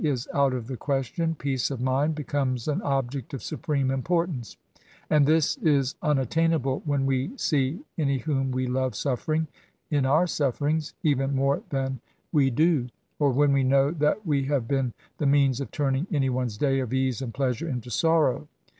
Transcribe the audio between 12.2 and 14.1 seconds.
we 32 BSSATS. do: or when we know